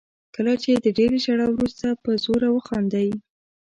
کله 0.35 0.53
چې 0.63 0.71
د 0.83 0.87
ډېرې 0.97 1.17
ژړا 1.25 1.47
وروسته 1.51 1.87
په 2.03 2.11
زوره 2.23 2.49
وخاندئ. 2.51 3.09